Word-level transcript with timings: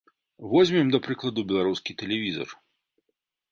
Возьмем, 0.53 0.87
да 0.95 1.01
прыкладу, 1.09 1.45
беларускі 1.53 1.97
тэлевізар. 2.01 2.59